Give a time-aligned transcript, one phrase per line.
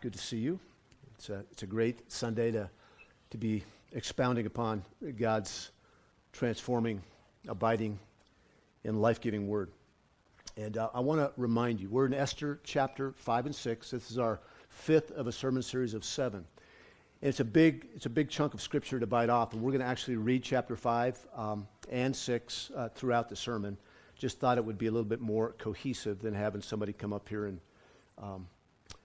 [0.00, 0.58] good to see you.
[1.14, 2.70] It's a, it's a great Sunday to,
[3.28, 3.62] to be
[3.92, 4.82] expounding upon
[5.18, 5.72] God's
[6.32, 7.02] transforming,
[7.46, 7.98] abiding,
[8.84, 9.70] and life giving word.
[10.56, 13.90] And uh, I want to remind you, we're in Esther chapter 5 and 6.
[13.90, 14.40] This is our
[14.70, 16.46] fifth of a sermon series of seven.
[17.20, 19.72] And it's a big, it's a big chunk of scripture to bite off, and we're
[19.72, 23.76] going to actually read chapter 5 um, and 6 uh, throughout the sermon.
[24.16, 27.28] Just thought it would be a little bit more cohesive than having somebody come up
[27.28, 27.60] here and
[28.16, 28.46] um,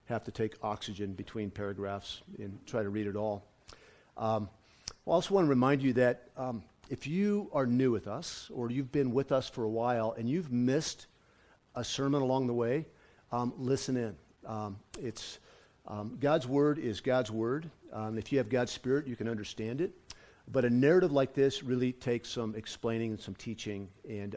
[0.05, 3.45] have to take oxygen between paragraphs and try to read it all.
[4.17, 4.49] Um,
[4.89, 8.69] I also want to remind you that um, if you are new with us or
[8.69, 11.07] you've been with us for a while and you've missed
[11.75, 12.85] a sermon along the way,
[13.31, 14.15] um, listen in.
[14.45, 15.39] Um, it's
[15.87, 17.69] um, God's word is God's word.
[17.91, 19.91] Um, if you have God's spirit, you can understand it.
[20.47, 24.35] But a narrative like this really takes some explaining and some teaching, and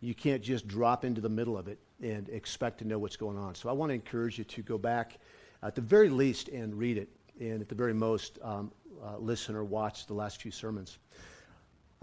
[0.00, 3.38] you can't just drop into the middle of it and expect to know what's going
[3.38, 3.54] on.
[3.54, 5.18] So I want to encourage you to go back,
[5.62, 7.08] at the very least, and read it,
[7.40, 8.70] and at the very most, um,
[9.04, 10.98] uh, listen or watch the last few sermons.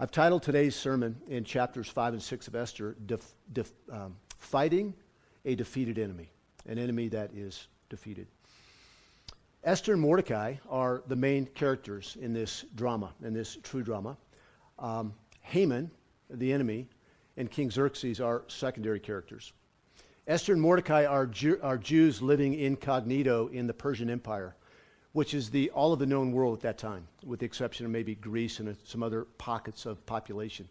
[0.00, 4.92] I've titled today's sermon in chapters 5 and 6 of Esther, def, def, um, Fighting
[5.44, 6.30] a Defeated Enemy,
[6.66, 8.26] an enemy that is defeated.
[9.62, 14.16] Esther and Mordecai are the main characters in this drama, in this true drama.
[14.78, 15.90] Um, Haman,
[16.28, 16.86] the enemy,
[17.36, 19.52] and King Xerxes are secondary characters.
[20.26, 24.56] Esther and Mordecai are, Jew, are Jews living incognito in the Persian Empire,
[25.12, 27.92] which is the, all of the known world at that time, with the exception of
[27.92, 30.66] maybe Greece and some other pockets of population.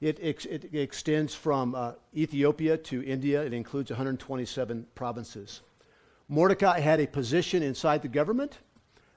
[0.00, 3.42] It, ex, it extends from uh, Ethiopia to India.
[3.42, 5.62] It includes 127 provinces.
[6.28, 8.58] Mordecai had a position inside the government.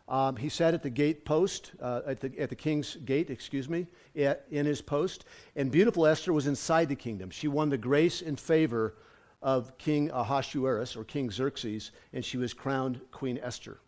[0.07, 3.67] Um, he sat at the gate post, uh, at, the, at the king's gate, excuse
[3.67, 5.25] me, at, in his post.
[5.55, 7.29] And beautiful Esther was inside the kingdom.
[7.29, 8.95] She won the grace and favor
[9.41, 13.79] of King Ahasuerus, or King Xerxes, and she was crowned Queen Esther.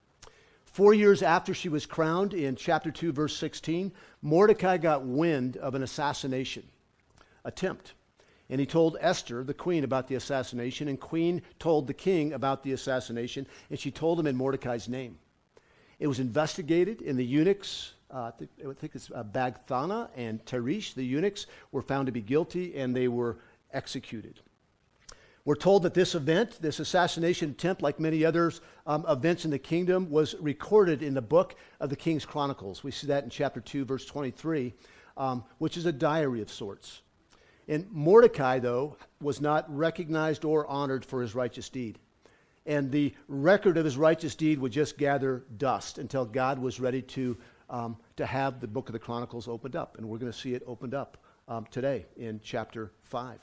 [0.66, 5.74] Four years after she was crowned, in chapter 2, verse 16, Mordecai got wind of
[5.74, 6.68] an assassination
[7.46, 7.94] attempt.
[8.50, 12.64] And he told Esther, the queen, about the assassination, and queen told the king about
[12.64, 15.18] the assassination, and she told him in Mordecai's name.
[16.00, 21.04] It was investigated, and the eunuchs, uh, I think it's uh, Bigthana and Teresh, the
[21.04, 23.38] eunuchs, were found to be guilty, and they were
[23.74, 24.40] executed.
[25.44, 29.60] We're told that this event, this assassination attempt, like many others um, events in the
[29.60, 32.84] kingdom, was recorded in the book of the King's Chronicles.
[32.84, 34.74] We see that in chapter 2, verse 23,
[35.18, 37.02] um, which is a diary of sorts.
[37.68, 42.00] And Mordecai, though, was not recognized or honored for his righteous deed
[42.66, 47.02] and the record of his righteous deed would just gather dust until God was ready
[47.02, 47.38] to,
[47.70, 49.98] um, to have the book of the Chronicles opened up.
[49.98, 51.18] And we're going to see it opened up
[51.48, 53.40] um, today in chapter 5.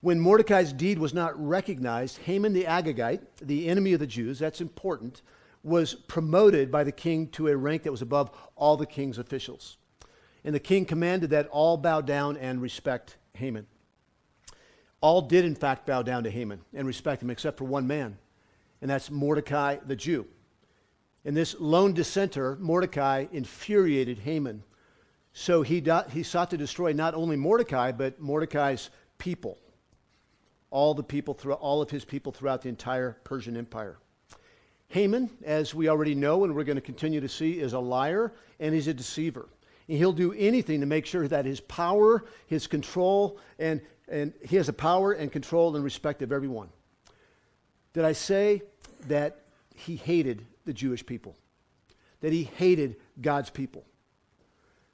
[0.00, 4.60] When Mordecai's deed was not recognized, Haman the Agagite, the enemy of the Jews, that's
[4.60, 5.22] important,
[5.62, 9.78] was promoted by the king to a rank that was above all the king's officials.
[10.44, 13.66] And the king commanded that all bow down and respect Haman.
[15.04, 18.16] All did, in fact, bow down to Haman and respect him, except for one man,
[18.80, 20.26] and that's Mordecai the Jew.
[21.26, 24.62] In this lone dissenter, Mordecai infuriated Haman.
[25.34, 28.88] So he, do, he sought to destroy not only Mordecai, but Mordecai's
[29.18, 29.58] people,
[30.70, 33.98] all the people, through, all of his people throughout the entire Persian Empire.
[34.88, 38.32] Haman, as we already know and we're going to continue to see, is a liar
[38.58, 39.50] and he's a deceiver.
[39.86, 44.56] And he'll do anything to make sure that his power, his control, and and he
[44.56, 46.68] has the power and control and respect of everyone.
[47.92, 48.62] Did I say
[49.08, 49.40] that
[49.74, 51.36] he hated the Jewish people?
[52.20, 53.84] That he hated God's people?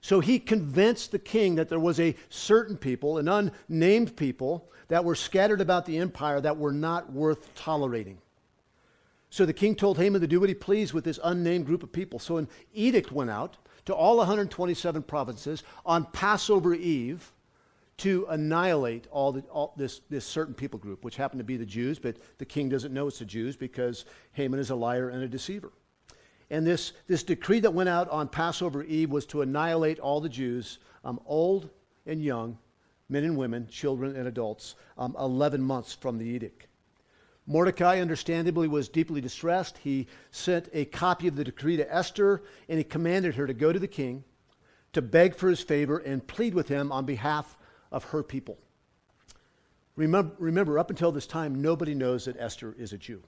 [0.00, 5.04] So he convinced the king that there was a certain people, an unnamed people, that
[5.04, 8.18] were scattered about the empire that were not worth tolerating.
[9.28, 11.92] So the king told Haman to do what he pleased with this unnamed group of
[11.92, 12.18] people.
[12.18, 17.32] So an edict went out to all 127 provinces on Passover Eve
[18.00, 21.66] to annihilate all, the, all this, this certain people group, which happened to be the
[21.66, 25.22] Jews, but the king doesn't know it's the Jews because Haman is a liar and
[25.22, 25.72] a deceiver.
[26.50, 30.28] And this, this decree that went out on Passover Eve was to annihilate all the
[30.28, 31.68] Jews, um, old
[32.06, 32.58] and young,
[33.10, 36.66] men and women, children and adults, um, 11 months from the edict.
[37.46, 39.76] Mordecai, understandably, was deeply distressed.
[39.78, 43.72] He sent a copy of the decree to Esther, and he commanded her to go
[43.72, 44.24] to the king
[44.92, 47.56] to beg for his favor and plead with him on behalf
[47.90, 48.58] of her people.
[49.96, 53.22] Remember, remember, up until this time, nobody knows that Esther is a Jew.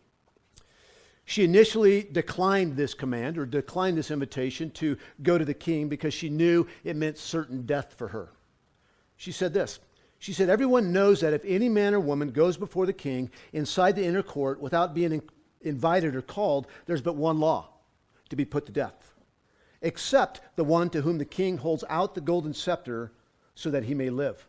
[1.24, 6.14] She initially declined this command or declined this invitation to go to the king because
[6.14, 8.32] she knew it meant certain death for her.
[9.16, 9.80] She said this
[10.18, 13.96] She said, Everyone knows that if any man or woman goes before the king inside
[13.96, 15.22] the inner court without being
[15.60, 17.68] invited or called, there's but one law
[18.30, 19.14] to be put to death,
[19.80, 23.12] except the one to whom the king holds out the golden scepter
[23.54, 24.48] so that he may live.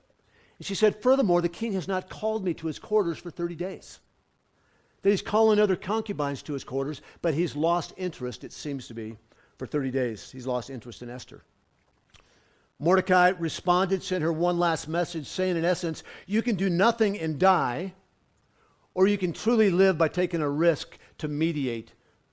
[0.64, 3.54] And she said, Furthermore, the king has not called me to his quarters for 30
[3.54, 4.00] days.
[5.02, 8.94] That he's calling other concubines to his quarters, but he's lost interest, it seems to
[8.94, 9.18] be,
[9.58, 10.32] for 30 days.
[10.32, 11.44] He's lost interest in Esther.
[12.80, 17.38] Mordecai responded, sent her one last message saying, in essence, you can do nothing and
[17.38, 17.94] die,
[18.94, 21.92] or you can truly live by taking a risk to mediate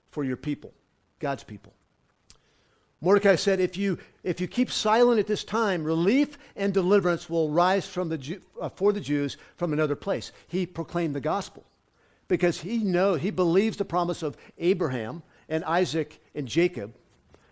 [0.09, 0.73] for your people,
[1.19, 1.73] God's people.
[3.01, 7.49] Mordecai said, if you, if you keep silent at this time, relief and deliverance will
[7.49, 10.31] rise from the, uh, for the Jews from another place.
[10.47, 11.65] He proclaimed the gospel
[12.27, 16.93] because he knows, he believes the promise of Abraham and Isaac and Jacob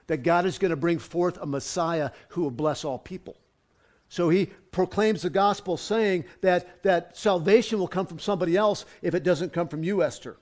[0.05, 3.35] that God is going to bring forth a Messiah who will bless all people.
[4.07, 9.15] So he proclaims the gospel saying that, that salvation will come from somebody else if
[9.15, 10.37] it doesn't come from you, Esther.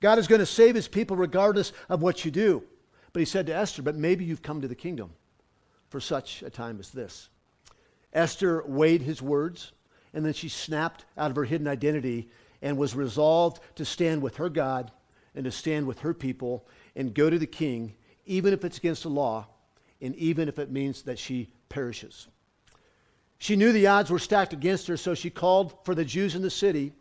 [0.00, 2.64] God is going to save his people regardless of what you do.
[3.16, 5.14] But he said to Esther, But maybe you've come to the kingdom
[5.88, 7.30] for such a time as this.
[8.12, 9.72] Esther weighed his words,
[10.12, 12.28] and then she snapped out of her hidden identity
[12.60, 14.90] and was resolved to stand with her God
[15.34, 17.94] and to stand with her people and go to the king,
[18.26, 19.46] even if it's against the law,
[20.02, 22.28] and even if it means that she perishes.
[23.38, 26.42] She knew the odds were stacked against her, so she called for the Jews in
[26.42, 26.92] the city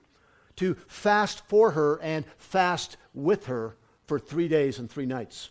[0.55, 3.75] to fast for her and fast with her
[4.07, 5.49] for three days and three nights.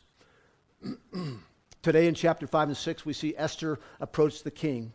[1.82, 4.92] Today in chapter 5 and 6, we see Esther approach the king,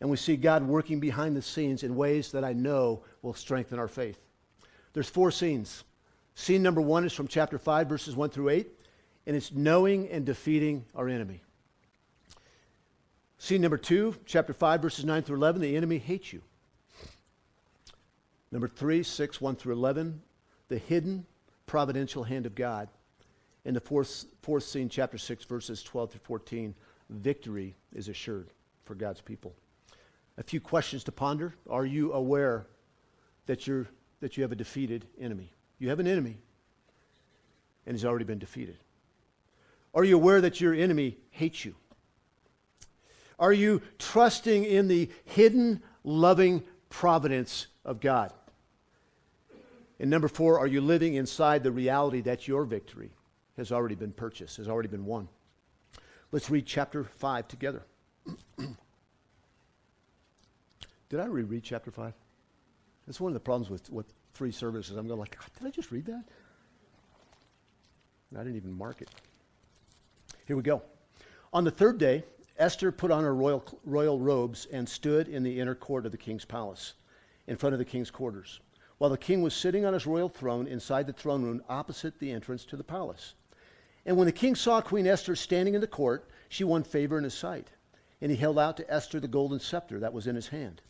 [0.00, 3.78] and we see God working behind the scenes in ways that I know will strengthen
[3.78, 4.18] our faith.
[4.92, 5.84] There's four scenes.
[6.34, 8.68] Scene number one is from chapter 5, verses 1 through 8,
[9.26, 11.42] and it's knowing and defeating our enemy.
[13.38, 16.42] Scene number two, chapter 5, verses 9 through 11, the enemy hates you.
[18.50, 20.22] Number three, 6, 1 through 11,
[20.68, 21.26] the hidden
[21.66, 22.88] providential hand of God.
[23.68, 26.74] In the fourth, fourth scene, chapter 6, verses 12 through 14,
[27.10, 28.48] victory is assured
[28.86, 29.54] for God's people.
[30.38, 31.54] A few questions to ponder.
[31.68, 32.66] Are you aware
[33.44, 33.86] that, you're,
[34.20, 35.52] that you have a defeated enemy?
[35.78, 36.38] You have an enemy,
[37.84, 38.78] and he's already been defeated.
[39.94, 41.74] Are you aware that your enemy hates you?
[43.38, 48.32] Are you trusting in the hidden, loving providence of God?
[50.00, 53.12] And number four, are you living inside the reality that your victory
[53.58, 55.28] has already been purchased, has already been won.
[56.32, 57.82] Let's read chapter 5 together.
[61.08, 62.14] did I reread chapter 5?
[63.06, 64.96] That's one of the problems with, with three services.
[64.96, 66.24] I'm going like, did I just read that?
[68.34, 69.10] I didn't even mark it.
[70.46, 70.82] Here we go.
[71.52, 72.24] On the third day,
[72.58, 76.18] Esther put on her royal, royal robes and stood in the inner court of the
[76.18, 76.94] king's palace,
[77.46, 78.60] in front of the king's quarters,
[78.98, 82.30] while the king was sitting on his royal throne inside the throne room opposite the
[82.30, 83.34] entrance to the palace.
[84.08, 87.24] And when the king saw Queen Esther standing in the court, she won favor in
[87.24, 87.68] his sight.
[88.22, 90.80] And he held out to Esther the golden scepter that was in his hand.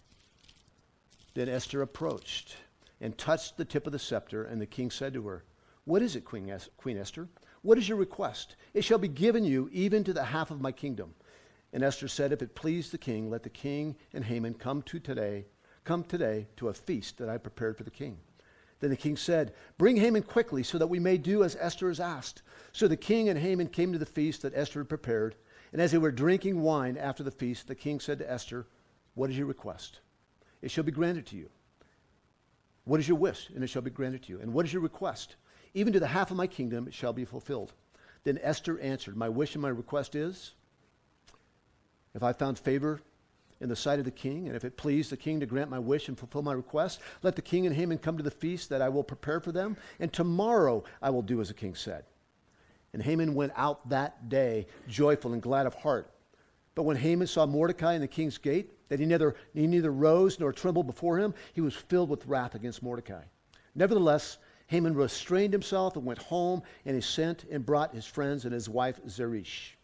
[1.34, 2.54] Then Esther approached
[3.00, 5.42] and touched the tip of the scepter, and the king said to her,
[5.84, 7.26] What is it, Queen, es- Queen Esther?
[7.62, 8.54] What is your request?
[8.72, 11.16] It shall be given you even to the half of my kingdom.
[11.72, 15.00] And Esther said, If it please the king, let the king and Haman come to
[15.00, 15.46] today,
[15.82, 18.18] come today to a feast that I prepared for the king.
[18.80, 22.00] Then the king said, Bring Haman quickly so that we may do as Esther has
[22.00, 22.42] asked.
[22.72, 25.34] So the king and Haman came to the feast that Esther had prepared.
[25.72, 28.66] And as they were drinking wine after the feast, the king said to Esther,
[29.14, 30.00] What is your request?
[30.62, 31.50] It shall be granted to you.
[32.84, 33.50] What is your wish?
[33.54, 34.40] And it shall be granted to you.
[34.40, 35.36] And what is your request?
[35.74, 37.72] Even to the half of my kingdom it shall be fulfilled.
[38.24, 40.52] Then Esther answered, My wish and my request is,
[42.14, 43.00] if I found favor
[43.60, 45.78] in the sight of the king, and if it please the king to grant my
[45.78, 48.82] wish and fulfill my request, let the king and Haman come to the feast that
[48.82, 52.04] I will prepare for them, and tomorrow I will do as the king said.
[52.92, 56.10] And Haman went out that day joyful and glad of heart.
[56.74, 60.38] But when Haman saw Mordecai in the king's gate, that he neither, he neither rose
[60.38, 63.22] nor trembled before him, he was filled with wrath against Mordecai.
[63.74, 64.38] Nevertheless,
[64.68, 68.68] Haman restrained himself and went home, and he sent and brought his friends and his
[68.68, 69.77] wife Zeresh.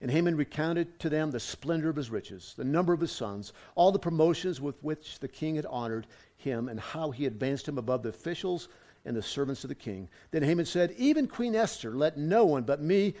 [0.00, 3.52] And Haman recounted to them the splendor of his riches, the number of his sons,
[3.74, 7.76] all the promotions with which the king had honored him, and how he advanced him
[7.76, 8.68] above the officials
[9.04, 10.08] and the servants of the king.
[10.30, 13.14] Then Haman said, Even Queen Esther, let no one but me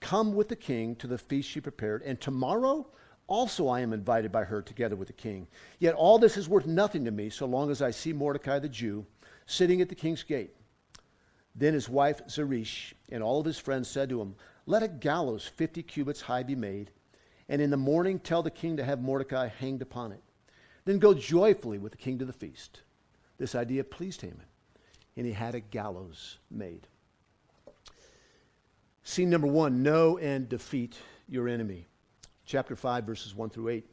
[0.00, 2.86] come with the king to the feast she prepared, and tomorrow
[3.26, 5.46] also I am invited by her together with the king.
[5.78, 8.68] Yet all this is worth nothing to me so long as I see Mordecai the
[8.68, 9.06] Jew
[9.46, 10.54] sitting at the king's gate.
[11.54, 14.34] Then his wife Zeresh and all of his friends said to him,
[14.66, 16.90] let a gallows 50 cubits high be made,
[17.48, 20.22] and in the morning tell the king to have Mordecai hanged upon it.
[20.84, 22.82] Then go joyfully with the king to the feast.
[23.38, 24.46] This idea pleased Haman,
[25.16, 26.86] and he had a gallows made.
[29.04, 30.96] Scene number one know and defeat
[31.28, 31.86] your enemy.
[32.46, 33.86] Chapter 5, verses 1 through 8.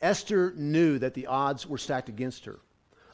[0.00, 2.58] Esther knew that the odds were stacked against her.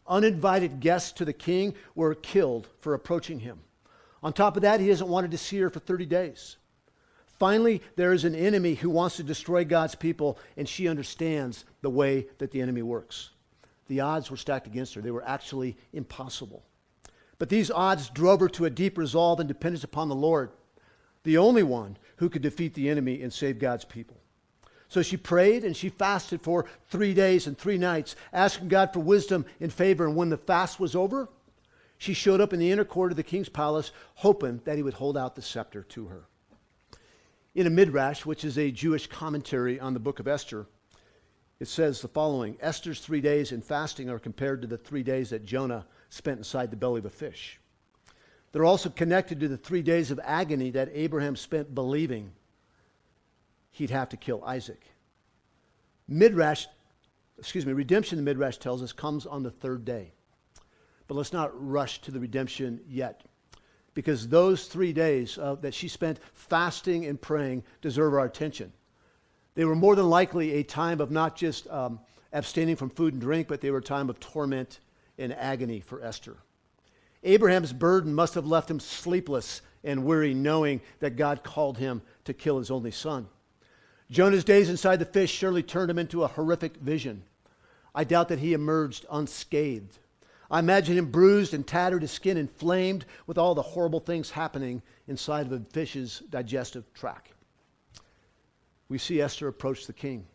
[0.07, 3.59] Uninvited guests to the king were killed for approaching him.
[4.23, 6.57] On top of that, he hasn't wanted to see her for 30 days.
[7.39, 11.91] Finally, there is an enemy who wants to destroy God's people, and she understands the
[11.91, 13.31] way that the enemy works.
[13.89, 16.65] The odds were stacked against her, they were actually impossible.
[17.39, 20.51] But these odds drove her to a deep resolve and dependence upon the Lord,
[21.23, 24.17] the only one who could defeat the enemy and save God's people.
[24.89, 29.01] So she prayed and she fasted for three days and three nights, asking God for
[29.01, 30.07] wisdom and favor.
[30.07, 31.29] And when the fast was over,
[31.99, 34.95] she showed up in the inner court of the king's palace, hoping that he would
[34.95, 36.25] hold out the scepter to her.
[37.57, 40.67] In a midrash, which is a Jewish commentary on the book of Esther,
[41.59, 45.31] it says the following Esther's three days in fasting are compared to the three days
[45.31, 47.59] that Jonah spent inside the belly of a fish.
[48.53, 52.31] They're also connected to the three days of agony that Abraham spent believing
[53.71, 54.83] he'd have to kill Isaac.
[56.07, 56.67] Midrash,
[57.39, 60.13] excuse me, redemption, the Midrash tells us, comes on the third day.
[61.09, 63.23] But let's not rush to the redemption yet,
[63.97, 68.71] because those three days uh, that she spent fasting and praying deserve our attention.
[69.55, 71.99] They were more than likely a time of not just um,
[72.31, 74.81] abstaining from food and drink, but they were a time of torment
[75.17, 76.37] and agony for Esther.
[77.25, 82.35] Abraham's burden must have left him sleepless and weary, knowing that God called him to
[82.35, 83.27] kill his only son.
[84.11, 87.23] Jonah's days inside the fish surely turned him into a horrific vision.
[87.95, 89.99] I doubt that he emerged unscathed.
[90.51, 94.83] I imagine him bruised and tattered, his skin inflamed with all the horrible things happening
[95.09, 97.33] inside of a fish's digestive tract.
[98.89, 100.27] We see Esther approach the king,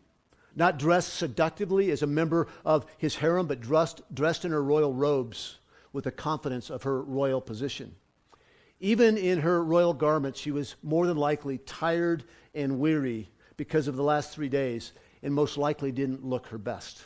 [0.56, 4.94] not dressed seductively as a member of his harem, but dressed, dressed in her royal
[4.94, 5.60] robes
[5.94, 7.96] with the confidence of her royal position.
[8.82, 13.96] Even in her royal garments, she was more than likely tired and weary because of
[13.96, 14.92] the last three days
[15.24, 17.06] and most likely didn't look her best.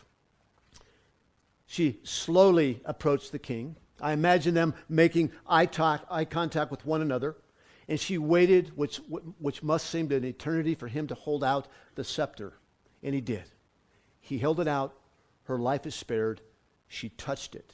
[1.65, 3.75] She slowly approached the king.
[4.01, 7.35] I imagine them making eye, talk, eye contact with one another.
[7.87, 8.97] And she waited, which,
[9.39, 12.53] which must seem an eternity, for him to hold out the scepter.
[13.03, 13.43] And he did.
[14.19, 14.95] He held it out.
[15.43, 16.41] Her life is spared.
[16.87, 17.73] She touched it.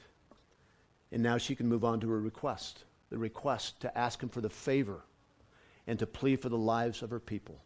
[1.11, 4.41] And now she can move on to her request the request to ask him for
[4.41, 5.03] the favor
[5.85, 7.61] and to plead for the lives of her people.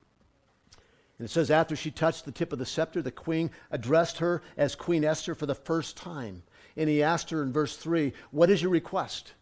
[1.17, 4.41] And it says, after she touched the tip of the scepter, the queen addressed her
[4.57, 6.43] as Queen Esther for the first time.
[6.75, 9.33] And he asked her in verse 3, What is your request?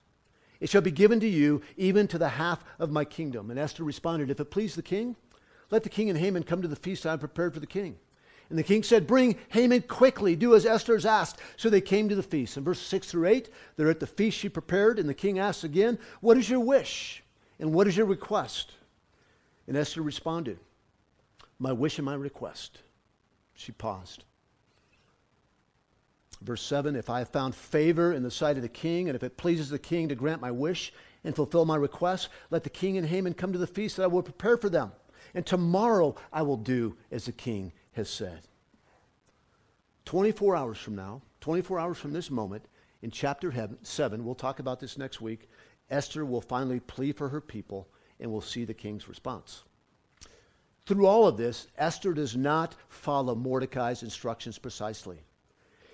[0.60, 3.50] It shall be given to you, even to the half of my kingdom.
[3.50, 5.16] And Esther responded, If it please the king,
[5.72, 7.98] let the king and Haman come to the feast I have prepared for the king.
[8.50, 11.40] And the king said, Bring Haman quickly, do as Esther has asked.
[11.58, 12.56] So they came to the feast.
[12.56, 15.64] In verse 6 through 8, they're at the feast she prepared, and the king asks
[15.64, 17.24] again, What is your wish?
[17.60, 18.74] And what is your request?
[19.68, 20.60] And Esther responded,
[21.64, 22.80] my wish and my request.
[23.54, 24.26] She paused.
[26.42, 29.24] Verse 7 If I have found favor in the sight of the king, and if
[29.24, 30.94] it pleases the king to grant my wish
[31.24, 34.08] and fulfill my request, let the king and Haman come to the feast that I
[34.08, 34.92] will prepare for them.
[35.34, 38.42] And tomorrow I will do as the king has said.
[40.04, 42.66] 24 hours from now, 24 hours from this moment,
[43.02, 45.50] in chapter 7, we'll talk about this next week,
[45.90, 47.88] Esther will finally plead for her people
[48.20, 49.64] and we'll see the king's response.
[50.86, 55.20] Through all of this, Esther does not follow Mordecai's instructions precisely.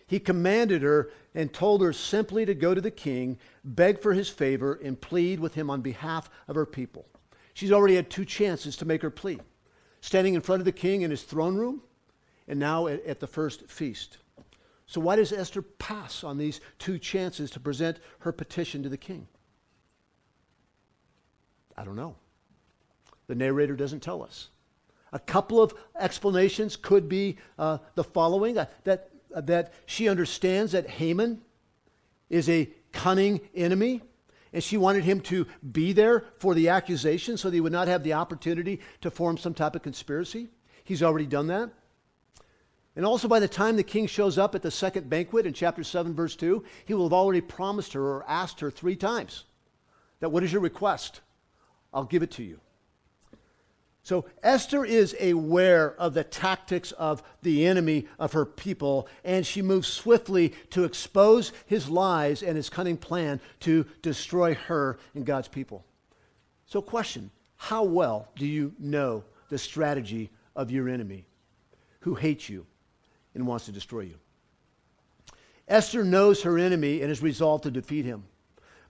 [0.08, 4.28] He commanded her and told her simply to go to the king, beg for his
[4.30, 7.06] favor, and plead with him on behalf of her people.
[7.54, 9.40] She's already had two chances to make her plea
[10.02, 11.82] standing in front of the king in his throne room,
[12.48, 14.18] and now at, at the first feast.
[14.88, 18.98] So, why does Esther pass on these two chances to present her petition to the
[18.98, 19.28] king?
[21.78, 22.16] I don't know.
[23.28, 24.50] The narrator doesn't tell us.
[25.12, 30.72] A couple of explanations could be uh, the following uh, that, uh, that she understands
[30.74, 31.42] that Haman
[32.30, 34.02] is a cunning enemy,
[34.54, 37.88] and she wanted him to be there for the accusation so that he would not
[37.88, 40.50] have the opportunity to form some type of conspiracy.
[40.84, 41.70] He's already done that.
[42.96, 45.84] And also, by the time the king shows up at the second banquet in chapter
[45.84, 49.46] 7, verse 2, he will have already promised her or asked her three times
[50.20, 51.22] that, What is your request?
[51.94, 52.60] I'll give it to you.
[54.04, 59.62] So Esther is aware of the tactics of the enemy of her people, and she
[59.62, 65.48] moves swiftly to expose his lies and his cunning plan to destroy her and God's
[65.48, 65.86] people.
[66.66, 71.26] So, question How well do you know the strategy of your enemy
[72.02, 72.66] who hates you
[73.36, 74.16] and wants to destroy you?
[75.68, 78.24] Esther knows her enemy and is resolved to defeat him.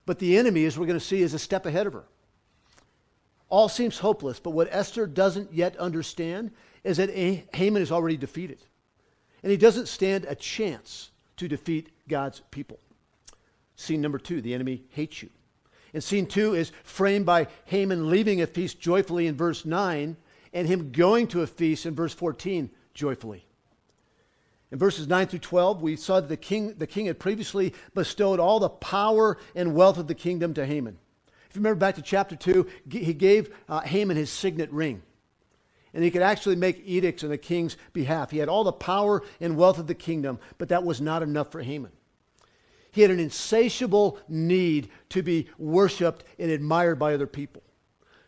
[0.06, 2.04] But the enemy, as we're going to see, is a step ahead of her.
[3.50, 6.52] All seems hopeless, but what Esther doesn't yet understand
[6.84, 8.58] is that Haman is already defeated.
[9.42, 12.78] And he doesn't stand a chance to defeat God's people.
[13.74, 15.30] Scene number two the enemy hates you.
[15.92, 20.16] And scene two is framed by Haman leaving a feast joyfully in verse 9
[20.52, 23.46] and him going to a feast in verse 14 joyfully.
[24.70, 28.38] In verses 9 through 12, we saw that the king, the king had previously bestowed
[28.38, 30.98] all the power and wealth of the kingdom to Haman.
[31.50, 35.02] If you remember back to chapter 2, he gave uh, Haman his signet ring.
[35.92, 38.30] And he could actually make edicts on the king's behalf.
[38.30, 41.50] He had all the power and wealth of the kingdom, but that was not enough
[41.50, 41.90] for Haman.
[42.92, 47.64] He had an insatiable need to be worshiped and admired by other people.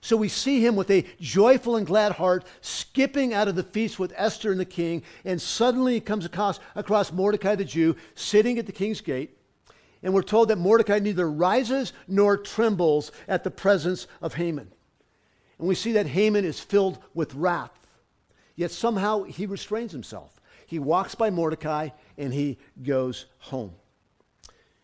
[0.00, 4.00] So we see him with a joyful and glad heart skipping out of the feast
[4.00, 8.58] with Esther and the king, and suddenly he comes across, across Mordecai the Jew sitting
[8.58, 9.38] at the king's gate.
[10.02, 14.72] And we're told that Mordecai neither rises nor trembles at the presence of Haman.
[15.58, 17.70] And we see that Haman is filled with wrath.
[18.56, 20.40] Yet somehow he restrains himself.
[20.66, 23.74] He walks by Mordecai and he goes home.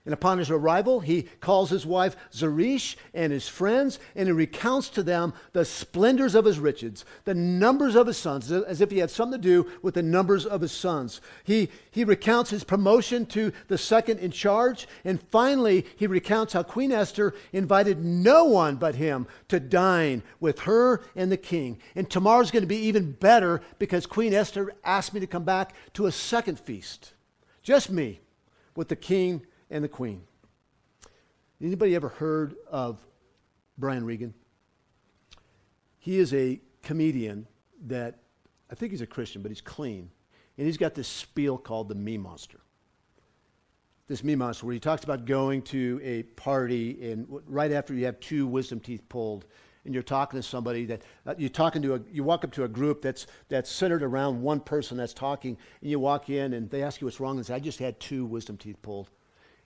[0.08, 4.88] And upon his arrival, he calls his wife Zeresh and his friends, and he recounts
[4.88, 9.00] to them the splendors of his riches, the numbers of his sons, as if he
[9.00, 11.20] had something to do with the numbers of his sons.
[11.44, 16.62] He, he recounts his promotion to the second in charge, and finally, he recounts how
[16.62, 21.82] Queen Esther invited no one but him to dine with her and the king.
[21.94, 25.74] And tomorrow's going to be even better because Queen Esther asked me to come back
[25.92, 27.12] to a second feast.
[27.62, 28.20] Just me
[28.74, 30.22] with the king and the Queen.
[31.60, 32.98] Anybody ever heard of
[33.76, 34.34] Brian Regan?
[35.98, 37.46] He is a comedian
[37.86, 38.20] that
[38.70, 40.10] I think he's a Christian, but he's clean.
[40.56, 42.60] And he's got this spiel called the Me Monster.
[44.06, 48.06] This Me Monster, where he talks about going to a party and right after you
[48.06, 49.46] have two wisdom teeth pulled,
[49.84, 52.64] and you're talking to somebody that uh, you're talking to a, you walk up to
[52.64, 56.70] a group that's that's centered around one person that's talking, and you walk in and
[56.70, 59.10] they ask you what's wrong, and say, "I just had two wisdom teeth pulled."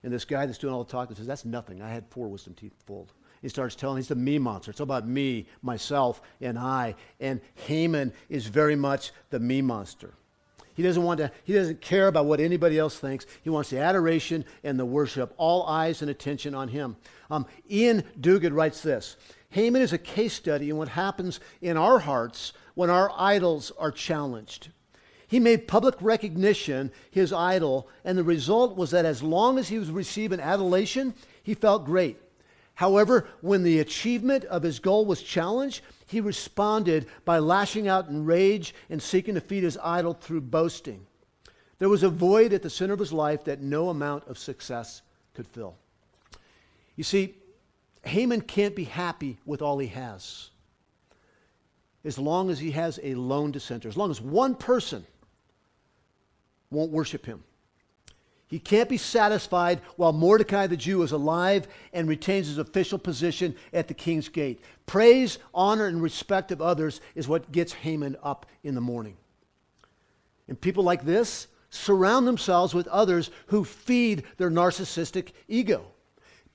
[0.02, 1.82] And this guy that's doing all the talking says, That's nothing.
[1.82, 3.12] I had four wisdom teeth pulled.
[3.42, 4.70] He starts telling, he's the me monster.
[4.70, 6.94] It's all about me, myself, and I.
[7.18, 10.14] And Haman is very much the me monster.
[10.74, 13.26] He doesn't want to, he doesn't care about what anybody else thinks.
[13.42, 16.96] He wants the adoration and the worship, all eyes and attention on him.
[17.30, 19.16] Um, Iain Duguid writes this
[19.50, 23.90] Haman is a case study in what happens in our hearts when our idols are
[23.90, 24.70] challenged.
[25.32, 29.78] He made public recognition his idol, and the result was that as long as he
[29.78, 32.18] was receiving adulation, he felt great.
[32.74, 38.26] However, when the achievement of his goal was challenged, he responded by lashing out in
[38.26, 41.06] rage and seeking to feed his idol through boasting.
[41.78, 45.00] There was a void at the center of his life that no amount of success
[45.32, 45.76] could fill.
[46.94, 47.36] You see,
[48.04, 50.50] Haman can't be happy with all he has
[52.04, 55.06] as long as he has a lone dissenter, as long as one person
[56.72, 57.44] won't worship him.
[58.48, 63.54] He can't be satisfied while Mordecai the Jew is alive and retains his official position
[63.72, 64.60] at the king's gate.
[64.84, 69.16] Praise, honor, and respect of others is what gets Haman up in the morning.
[70.48, 75.91] And people like this surround themselves with others who feed their narcissistic ego.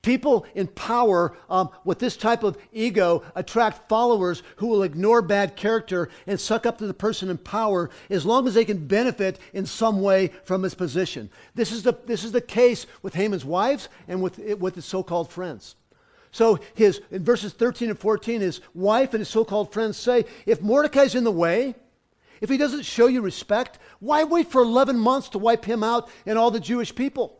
[0.02, 5.56] People in power um, with this type of ego attract followers who will ignore bad
[5.56, 9.40] character and suck up to the person in power as long as they can benefit
[9.52, 11.30] in some way from his position.
[11.54, 15.02] This is the, this is the case with Haman's wives and with, with his so
[15.02, 15.74] called friends.
[16.30, 20.26] So his, in verses 13 and 14, his wife and his so called friends say,
[20.46, 21.74] if Mordecai's in the way,
[22.40, 26.08] if he doesn't show you respect, why wait for 11 months to wipe him out
[26.24, 27.37] and all the Jewish people?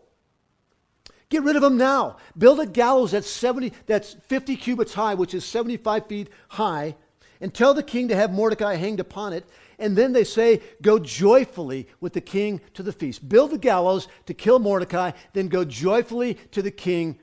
[1.31, 2.17] Get rid of them now.
[2.37, 6.97] Build a gallows that's 70, that's 50 cubits high, which is 75 feet high,
[7.41, 9.45] and tell the king to have Mordecai hanged upon it.
[9.79, 13.29] And then they say, Go joyfully with the king to the feast.
[13.29, 17.19] Build the gallows to kill Mordecai, then go joyfully to the king,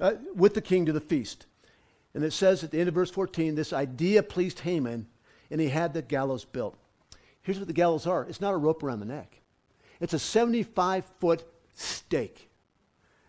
[0.00, 1.46] uh, with the king to the feast.
[2.12, 5.06] And it says at the end of verse 14, this idea pleased Haman,
[5.50, 6.76] and he had the gallows built.
[7.42, 9.40] Here's what the gallows are it's not a rope around the neck,
[10.00, 12.50] it's a 75 foot stake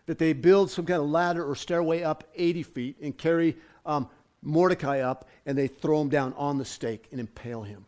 [0.06, 4.08] that they build some kind of ladder or stairway up 80 feet and carry um,
[4.42, 7.84] Mordecai up, and they throw him down on the stake and impale him.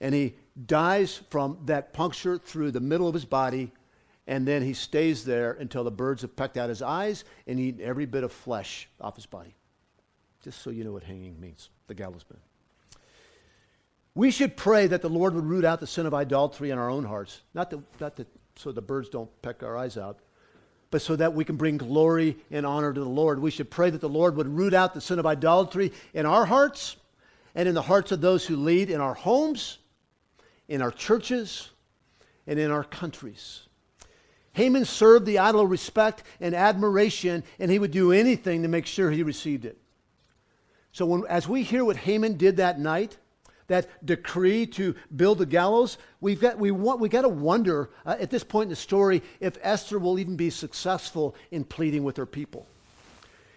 [0.00, 0.34] And he
[0.66, 3.72] dies from that puncture through the middle of his body,
[4.26, 7.80] and then he stays there until the birds have pecked out his eyes and eaten
[7.80, 9.54] every bit of flesh off his body.
[10.42, 12.40] Just so you know what hanging means, the gallows man.
[14.14, 16.88] We should pray that the Lord would root out the sin of idolatry in our
[16.88, 20.18] own hearts, not, not that, so the birds don't peck our eyes out,
[20.90, 23.40] but so that we can bring glory and honor to the Lord.
[23.40, 26.46] We should pray that the Lord would root out the sin of idolatry in our
[26.46, 26.96] hearts
[27.54, 29.78] and in the hearts of those who lead in our homes,
[30.68, 31.70] in our churches,
[32.46, 33.62] and in our countries.
[34.52, 38.86] Haman served the idol of respect and admiration, and he would do anything to make
[38.86, 39.78] sure he received it.
[40.92, 43.18] So, when, as we hear what Haman did that night,
[43.68, 48.16] that decree to build the gallows, we've got, we, want, we got to wonder uh,
[48.20, 52.16] at this point in the story if Esther will even be successful in pleading with
[52.16, 52.66] her people.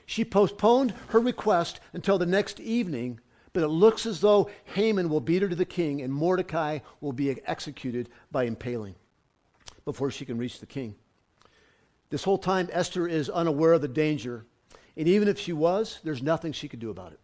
[0.05, 3.19] She postponed her request until the next evening,
[3.53, 7.13] but it looks as though Haman will beat her to the king and Mordecai will
[7.13, 8.95] be executed by impaling
[9.85, 10.95] before she can reach the king.
[12.09, 14.45] This whole time, Esther is unaware of the danger,
[14.97, 17.19] and even if she was, there's nothing she could do about it.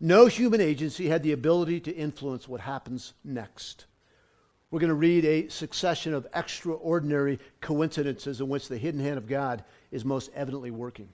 [0.00, 3.86] No human agency had the ability to influence what happens next.
[4.70, 9.26] We're going to read a succession of extraordinary coincidences in which the hidden hand of
[9.26, 11.08] God is most evidently working.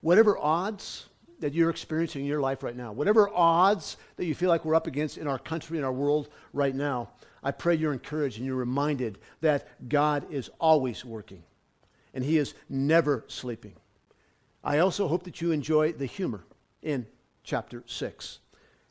[0.00, 1.06] Whatever odds
[1.40, 4.76] that you're experiencing in your life right now, whatever odds that you feel like we're
[4.76, 7.10] up against in our country, in our world right now,
[7.42, 11.42] I pray you're encouraged and you're reminded that God is always working
[12.14, 13.74] and He is never sleeping.
[14.62, 16.44] I also hope that you enjoy the humor
[16.82, 17.06] in
[17.42, 18.38] chapter 6.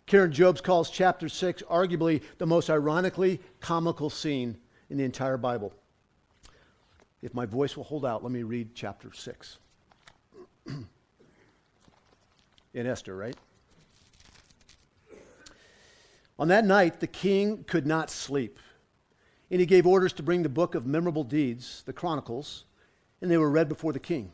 [0.06, 4.58] Karen Jobes calls chapter 6 arguably the most ironically comical scene
[4.90, 5.74] in the entire Bible.
[7.22, 9.58] If my voice will hold out, let me read chapter 6.
[12.74, 13.36] in Esther, right?
[16.40, 18.58] On that night, the king could not sleep,
[19.52, 22.66] and he gave orders to bring the book of memorable deeds, the Chronicles,
[23.22, 24.32] and they were read before the king.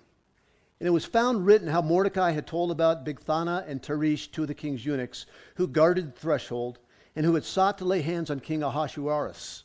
[0.79, 4.47] And it was found written how Mordecai had told about Bigthana and Teresh, two of
[4.47, 6.79] the king's eunuchs, who guarded the threshold,
[7.15, 9.63] and who had sought to lay hands on King Ahasuerus.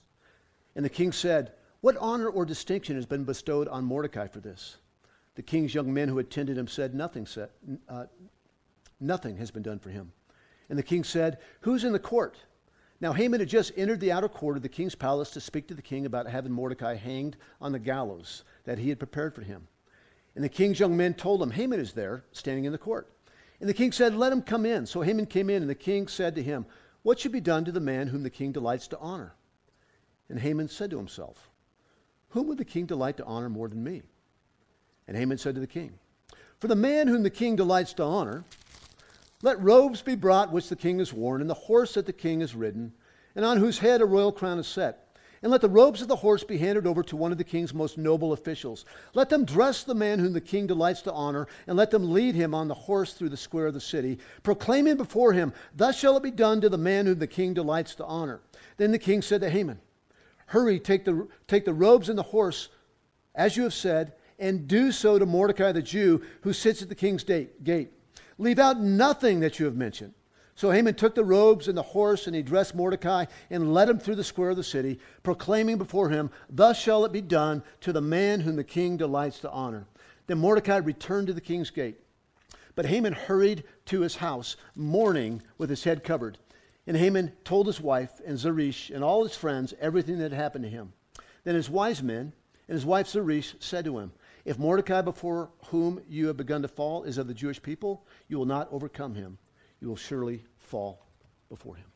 [0.74, 4.78] And the king said, What honor or distinction has been bestowed on Mordecai for this?
[5.34, 7.50] The king's young men who attended him said, Nothing, said,
[7.88, 8.06] uh,
[8.98, 10.12] nothing has been done for him.
[10.70, 12.38] And the king said, Who's in the court?
[13.02, 15.74] Now Haman had just entered the outer court of the king's palace to speak to
[15.74, 19.66] the king about having Mordecai hanged on the gallows that he had prepared for him.
[20.34, 23.12] And the king's young men told him, Haman is there, standing in the court.
[23.60, 24.86] And the king said, Let him come in.
[24.86, 26.66] So Haman came in, and the king said to him,
[27.02, 29.34] What should be done to the man whom the king delights to honor?
[30.28, 31.50] And Haman said to himself,
[32.30, 34.02] Whom would the king delight to honor more than me?
[35.06, 35.98] And Haman said to the king,
[36.58, 38.44] For the man whom the king delights to honor,
[39.42, 42.40] let robes be brought which the king has worn, and the horse that the king
[42.40, 42.92] has ridden,
[43.34, 45.01] and on whose head a royal crown is set
[45.42, 47.74] and let the robes of the horse be handed over to one of the king's
[47.74, 48.84] most noble officials.
[49.12, 52.36] Let them dress the man whom the king delights to honor, and let them lead
[52.36, 56.16] him on the horse through the square of the city, proclaiming before him, Thus shall
[56.16, 58.40] it be done to the man whom the king delights to honor.
[58.76, 59.80] Then the king said to Haman,
[60.46, 62.68] Hurry, take the, take the robes and the horse,
[63.34, 66.94] as you have said, and do so to Mordecai the Jew, who sits at the
[66.94, 67.90] king's gate.
[68.38, 70.14] Leave out nothing that you have mentioned
[70.54, 73.98] so Haman took the robes and the horse, and he dressed Mordecai and led him
[73.98, 77.92] through the square of the city, proclaiming before him, Thus shall it be done to
[77.92, 79.86] the man whom the king delights to honor.
[80.26, 81.98] Then Mordecai returned to the king's gate.
[82.74, 86.38] But Haman hurried to his house, mourning with his head covered.
[86.86, 90.64] And Haman told his wife and Zeresh and all his friends everything that had happened
[90.64, 90.92] to him.
[91.44, 92.32] Then his wise men
[92.68, 94.12] and his wife Zeresh said to him,
[94.44, 98.38] If Mordecai before whom you have begun to fall is of the Jewish people, you
[98.38, 99.38] will not overcome him
[99.82, 101.04] you will surely fall
[101.48, 101.86] before him.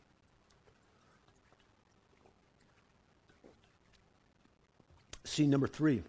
[5.23, 6.03] Scene number three,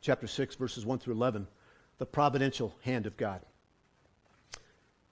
[0.00, 1.48] chapter 6, verses 1 through 11,
[1.98, 3.40] the providential hand of God.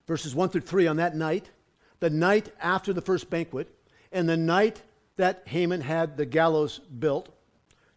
[0.07, 1.51] Verses 1 through 3 on that night,
[1.99, 3.69] the night after the first banquet,
[4.13, 4.81] and the night
[5.17, 7.29] that Haman had the gallows built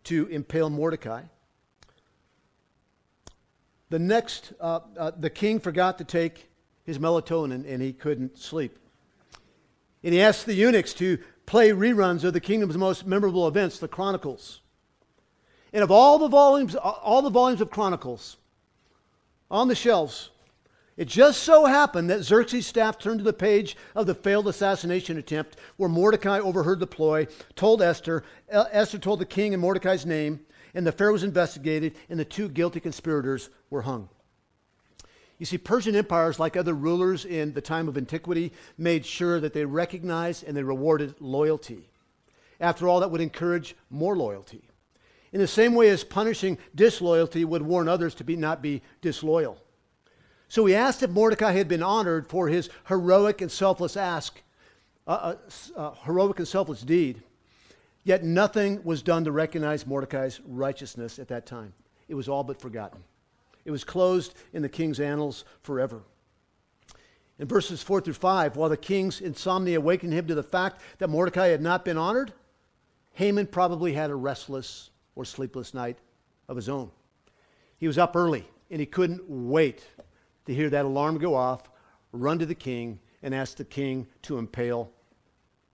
[0.06, 1.24] to impale Mordecai.
[3.92, 6.50] The next, uh, uh, the king forgot to take
[6.86, 8.78] his melatonin and he couldn't sleep.
[10.04, 13.88] And he asked the eunuchs to play reruns of the kingdom's most memorable events, the
[13.88, 14.62] Chronicles.
[15.74, 18.38] And of all the volumes, all the volumes of Chronicles
[19.50, 20.30] on the shelves,
[20.98, 25.18] it just so happened that Xerxes' staff turned to the page of the failed assassination
[25.18, 30.40] attempt where Mordecai overheard the ploy, told Esther, Esther told the king in Mordecai's name,
[30.74, 34.08] and the affair was investigated, and the two guilty conspirators were hung.
[35.38, 39.54] You see, Persian empires, like other rulers in the time of antiquity, made sure that
[39.54, 41.90] they recognized and they rewarded loyalty.
[42.60, 44.62] After all, that would encourage more loyalty.
[45.34, 49.58] In the same way as punishing disloyalty would warn others to be, not be disloyal.
[50.48, 54.42] So he asked if Mordecai had been honored for his heroic and selfless ask,
[55.06, 55.36] uh, uh,
[55.76, 57.22] uh, heroic and selfless deed.
[58.06, 61.74] Yet nothing was done to recognize Mordecai's righteousness at that time.
[62.08, 63.04] It was all but forgotten.
[63.66, 66.04] It was closed in the king's annals forever.
[67.38, 71.10] In verses 4 through 5, while the king's insomnia awakened him to the fact that
[71.10, 72.32] Mordecai had not been honored,
[73.14, 75.98] Haman probably had a restless or sleepless night
[76.48, 76.92] of his own.
[77.78, 79.86] He was up early and he couldn't wait
[80.46, 81.70] to hear that alarm go off,
[82.12, 84.92] run to the king, and ask the king to impale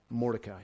[0.08, 0.62] Mordecai.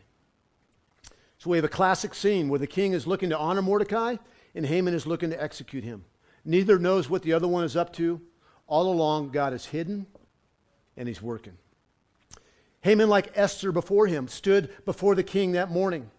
[1.39, 4.17] So we have a classic scene where the king is looking to honor Mordecai
[4.55, 6.05] and Haman is looking to execute him.
[6.49, 8.23] Neither knows what the other one is up to.
[8.67, 10.07] All along, God is hidden
[10.97, 11.59] and he's working.
[12.81, 16.11] Haman, like Esther before him, stood before the king that morning.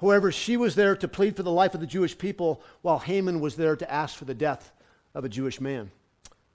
[0.00, 3.40] However, she was there to plead for the life of the Jewish people, while Haman
[3.40, 4.70] was there to ask for the death
[5.14, 5.90] of a Jewish man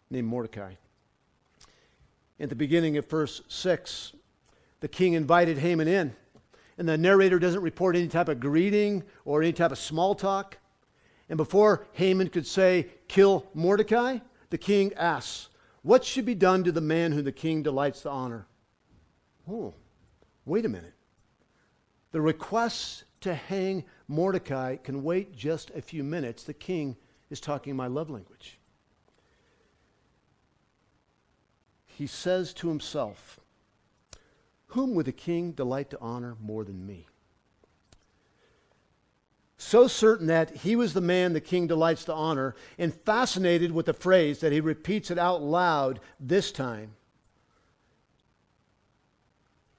[0.10, 0.76] named Mordecai.
[2.40, 4.14] At the beginning of verse 6,
[4.80, 6.16] the king invited Haman in.
[6.78, 10.60] And the narrator doesn't report any type of greeting or any type of small talk.
[11.30, 15.50] And before Haman could say, kill Mordecai, the king asks,
[15.82, 18.48] What should be done to the man whom the king delights to honor?
[19.50, 19.74] Oh,
[20.46, 20.94] wait a minute.
[22.12, 26.44] The request to hang Mordecai can wait just a few minutes.
[26.44, 26.96] The king
[27.30, 28.60] is talking my love language.
[31.86, 33.40] He says to himself,
[34.68, 37.08] Whom would the king delight to honor more than me?
[39.58, 43.88] So certain that he was the man the king delights to honor, and fascinated with
[43.88, 46.92] the phrase that he repeats it out loud this time.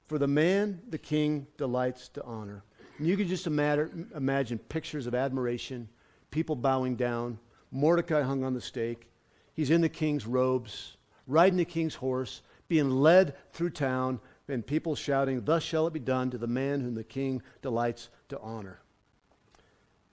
[0.07, 2.63] For the man the king delights to honor.
[2.97, 5.87] And you can just imagine, imagine pictures of admiration,
[6.29, 7.39] people bowing down,
[7.71, 9.09] Mordecai hung on the stake.
[9.53, 14.95] He's in the king's robes, riding the king's horse, being led through town, and people
[14.95, 18.81] shouting, Thus shall it be done to the man whom the king delights to honor.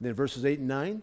[0.00, 1.02] Then verses 8 and 9,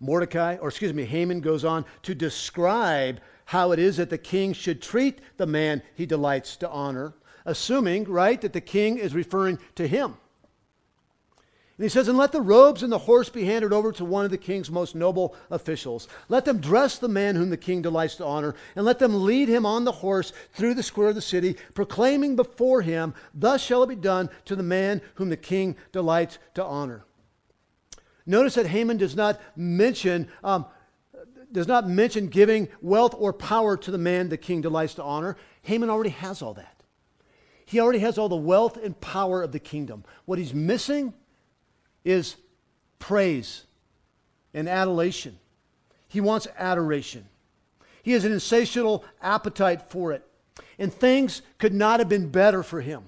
[0.00, 4.52] Mordecai, or excuse me, Haman goes on to describe how it is that the king
[4.52, 9.58] should treat the man he delights to honor, assuming, right, that the king is referring
[9.74, 10.16] to him.
[11.76, 14.24] And he says, And let the robes and the horse be handed over to one
[14.24, 16.06] of the king's most noble officials.
[16.28, 19.48] Let them dress the man whom the king delights to honor, and let them lead
[19.48, 23.82] him on the horse through the square of the city, proclaiming before him, Thus shall
[23.82, 27.04] it be done to the man whom the king delights to honor.
[28.26, 30.28] Notice that Haman does not mention.
[30.42, 30.66] Um,
[31.52, 35.36] does not mention giving wealth or power to the man the king delights to honor.
[35.62, 36.82] Haman already has all that.
[37.64, 40.04] He already has all the wealth and power of the kingdom.
[40.24, 41.14] What he's missing
[42.04, 42.36] is
[42.98, 43.64] praise
[44.52, 45.38] and adulation.
[46.08, 47.26] He wants adoration.
[48.02, 50.26] He has an insatiable appetite for it.
[50.78, 53.04] And things could not have been better for him.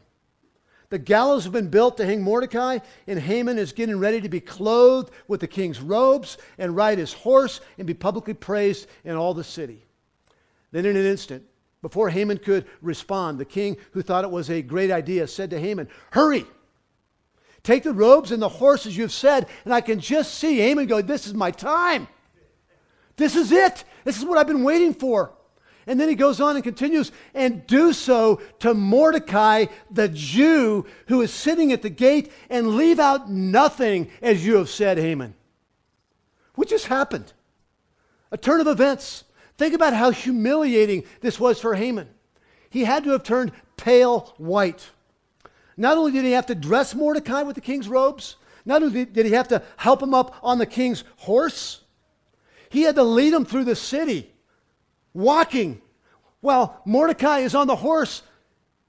[0.88, 4.40] The gallows have been built to hang Mordecai, and Haman is getting ready to be
[4.40, 9.34] clothed with the king's robes and ride his horse and be publicly praised in all
[9.34, 9.84] the city.
[10.70, 11.44] Then, in an instant,
[11.82, 15.60] before Haman could respond, the king, who thought it was a great idea, said to
[15.60, 16.44] Haman, Hurry!
[17.62, 19.48] Take the robes and the horses you've said.
[19.64, 22.06] And I can just see Haman go, This is my time.
[23.16, 23.82] This is it.
[24.04, 25.32] This is what I've been waiting for.
[25.86, 31.22] And then he goes on and continues, and do so to Mordecai, the Jew, who
[31.22, 35.34] is sitting at the gate, and leave out nothing, as you have said, Haman.
[36.56, 37.32] What just happened?
[38.32, 39.24] A turn of events.
[39.58, 42.08] Think about how humiliating this was for Haman.
[42.68, 44.90] He had to have turned pale white.
[45.76, 49.26] Not only did he have to dress Mordecai with the king's robes, not only did
[49.26, 51.82] he have to help him up on the king's horse,
[52.70, 54.32] he had to lead him through the city,
[55.16, 55.80] walking,
[56.40, 58.22] while Mordecai is on the horse.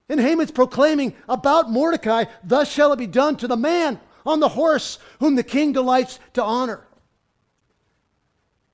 [0.09, 4.49] And Haman's proclaiming about Mordecai, Thus shall it be done to the man on the
[4.49, 6.85] horse whom the king delights to honor.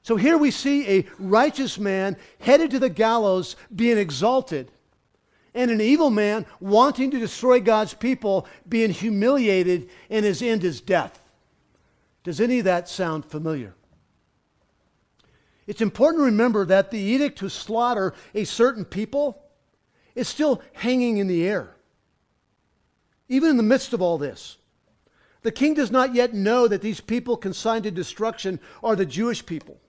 [0.04, 4.70] So here we see a righteous man headed to the gallows being exalted
[5.54, 10.82] and an evil man wanting to destroy God's people being humiliated and his end is
[10.82, 11.22] death.
[12.24, 13.76] Does any of that sound familiar?
[15.68, 19.42] It's important to remember that the edict to slaughter a certain people
[20.16, 21.76] is still hanging in the air.
[23.30, 24.58] Even in the midst of all this,
[25.42, 29.46] the king does not yet know that these people consigned to destruction are the Jewish
[29.46, 29.80] people,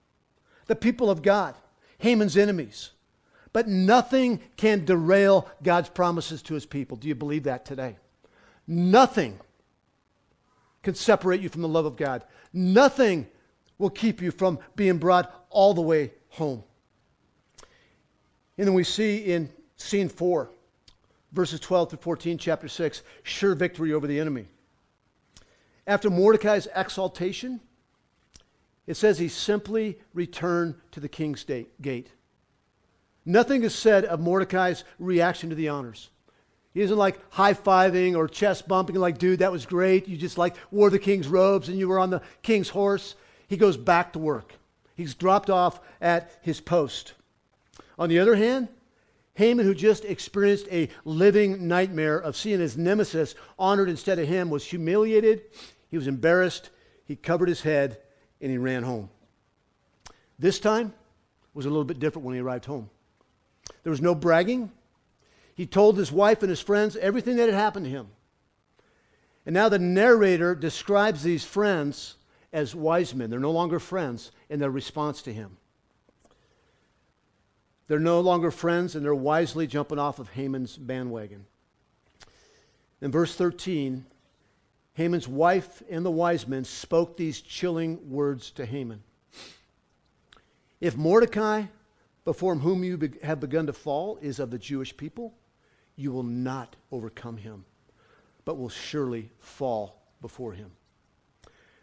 [0.66, 1.54] the people of God,
[1.98, 2.90] Haman's enemies.
[3.52, 6.96] But nothing can derail God's promises to his people.
[6.96, 7.96] Do you believe that today?
[8.66, 9.38] Nothing
[10.82, 12.24] can separate you from the love of God.
[12.52, 13.28] Nothing
[13.78, 16.62] will keep you from being brought all the way home.
[18.56, 20.50] And then we see in scene 4,
[21.32, 24.46] verses 12 to 14, chapter 6, sure victory over the enemy.
[25.86, 27.60] After Mordecai's exaltation,
[28.86, 32.12] it says he simply returned to the king's gate.
[33.24, 36.10] Nothing is said of Mordecai's reaction to the honors.
[36.74, 40.08] He isn't like high fiving or chest bumping, like, dude, that was great.
[40.08, 43.14] You just like wore the king's robes and you were on the king's horse.
[43.46, 44.54] He goes back to work.
[44.94, 47.14] He's dropped off at his post.
[47.98, 48.68] On the other hand,
[49.34, 54.48] Haman, who just experienced a living nightmare of seeing his nemesis honored instead of him,
[54.48, 55.42] was humiliated.
[55.90, 56.70] He was embarrassed.
[57.04, 57.98] He covered his head
[58.40, 59.10] and he ran home.
[60.38, 60.94] This time
[61.52, 62.90] was a little bit different when he arrived home.
[63.82, 64.70] There was no bragging.
[65.54, 68.08] He told his wife and his friends everything that had happened to him.
[69.46, 72.16] And now the narrator describes these friends
[72.54, 73.28] as wise men.
[73.28, 75.58] They're no longer friends in their response to him.
[77.88, 81.44] They're no longer friends, and they're wisely jumping off of Haman's bandwagon.
[83.02, 84.06] In verse 13,
[84.94, 89.02] Haman's wife and the wise men spoke these chilling words to Haman.
[90.80, 91.64] If Mordecai,
[92.24, 95.34] before whom you have begun to fall, is of the Jewish people,
[95.96, 97.64] you will not overcome him,
[98.44, 100.70] but will surely fall before him.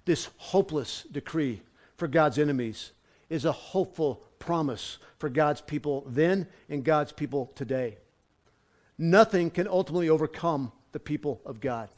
[0.06, 1.62] This hopeless decree
[1.96, 2.92] for God's enemies
[3.30, 7.98] is a hopeful promise for God's people then and God's people today.
[8.98, 11.90] Nothing can ultimately overcome the people of God.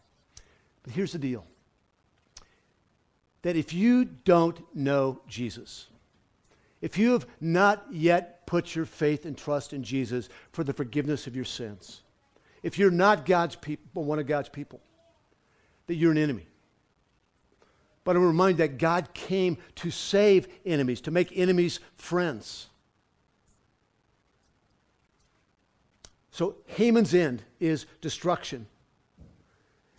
[0.83, 1.45] But here's the deal
[3.41, 5.87] that if you don't know Jesus,
[6.81, 11.27] if you have not yet put your faith and trust in Jesus for the forgiveness
[11.27, 12.03] of your sins,
[12.61, 14.81] if you're not God's people, one of God's people,
[15.87, 16.47] that you're an enemy.
[18.03, 22.67] But I'm reminded that God came to save enemies, to make enemies friends.
[26.31, 28.65] So Haman's end is destruction.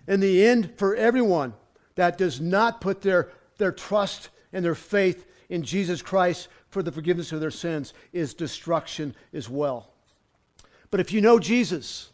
[0.06, 1.54] And the end for everyone
[1.94, 6.90] that does not put their, their trust and their faith in Jesus Christ for the
[6.90, 9.92] forgiveness of their sins is destruction as well.
[10.90, 12.10] But if you know Jesus,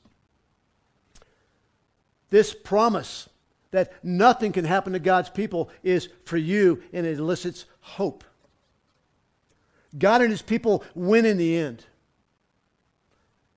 [2.28, 3.29] this promise
[3.70, 8.24] that nothing can happen to God's people is for you and it elicits hope.
[9.98, 11.84] God and his people win in the end.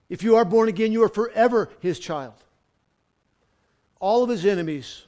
[0.09, 2.35] If you are born again, you are forever his child.
[3.99, 5.05] All of his enemies,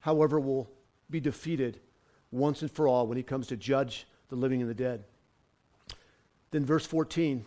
[0.00, 0.70] however, will
[1.10, 1.80] be defeated
[2.30, 5.04] once and for all when he comes to judge the living and the dead.
[6.50, 7.44] Then, verse 14,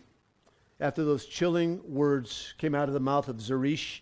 [0.80, 4.02] after those chilling words came out of the mouth of Zeresh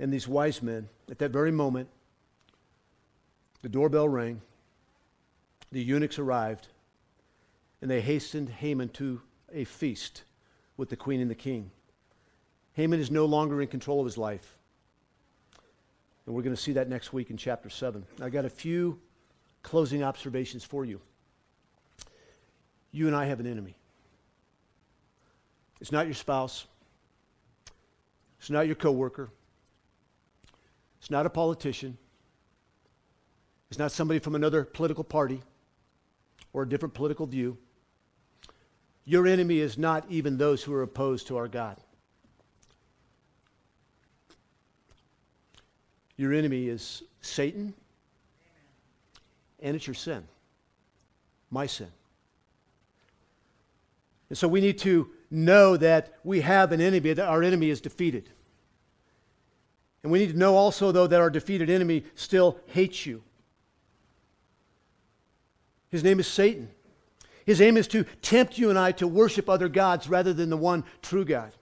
[0.00, 1.88] and these wise men, at that very moment,
[3.62, 4.40] the doorbell rang,
[5.72, 6.68] the eunuchs arrived,
[7.82, 9.20] and they hastened Haman to
[9.52, 10.22] a feast
[10.76, 11.70] with the queen and the king.
[12.74, 14.56] Haman is no longer in control of his life.
[16.26, 18.04] And we're going to see that next week in chapter 7.
[18.20, 19.00] I've got a few
[19.62, 21.00] closing observations for you.
[22.92, 23.76] You and I have an enemy.
[25.80, 26.66] It's not your spouse.
[28.38, 29.30] It's not your coworker.
[31.00, 31.96] It's not a politician.
[33.70, 35.42] It's not somebody from another political party
[36.52, 37.58] or a different political view.
[39.04, 41.78] Your enemy is not even those who are opposed to our God.
[46.16, 47.74] Your enemy is Satan,
[49.60, 50.26] and it's your sin,
[51.50, 51.88] my sin.
[54.28, 57.80] And so we need to know that we have an enemy, that our enemy is
[57.80, 58.30] defeated.
[60.02, 63.22] And we need to know also, though, that our defeated enemy still hates you.
[65.90, 66.70] His name is Satan.
[67.46, 70.56] His aim is to tempt you and I to worship other gods rather than the
[70.56, 71.52] one true God.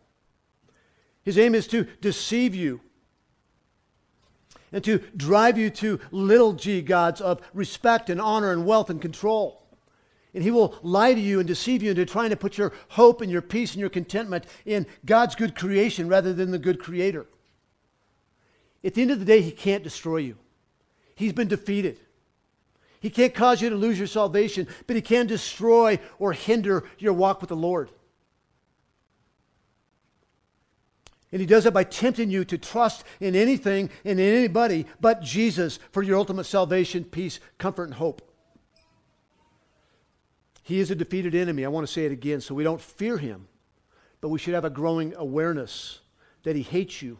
[1.22, 2.80] His aim is to deceive you
[4.72, 9.00] and to drive you to little g gods of respect and honor and wealth and
[9.00, 9.62] control.
[10.34, 13.20] And he will lie to you and deceive you into trying to put your hope
[13.20, 17.26] and your peace and your contentment in God's good creation rather than the good creator.
[18.86, 20.36] At the end of the day, he can't destroy you.
[21.16, 21.98] He's been defeated.
[23.00, 27.12] He can't cause you to lose your salvation, but he can destroy or hinder your
[27.12, 27.90] walk with the Lord.
[31.32, 35.20] And he does it by tempting you to trust in anything and in anybody but
[35.20, 38.22] Jesus for your ultimate salvation, peace, comfort, and hope.
[40.62, 41.64] He is a defeated enemy.
[41.64, 43.48] I want to say it again so we don't fear him,
[44.20, 46.00] but we should have a growing awareness
[46.44, 47.18] that he hates you.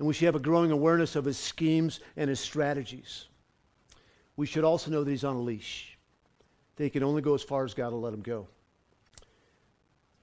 [0.00, 3.26] And we should have a growing awareness of his schemes and his strategies.
[4.34, 5.98] We should also know that he's on a leash,
[6.76, 8.48] that he can only go as far as God will let him go.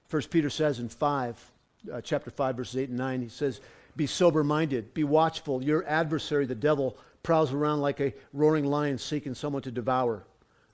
[0.08, 1.52] First Peter says in 5,
[1.92, 3.60] uh, chapter 5, verses 8 and 9, he says,
[3.94, 5.62] Be sober minded, be watchful.
[5.62, 10.24] Your adversary, the devil, prowls around like a roaring lion seeking someone to devour,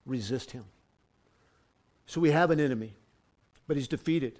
[0.06, 0.64] resist him.
[2.06, 2.94] So we have an enemy,
[3.66, 4.38] but he's defeated.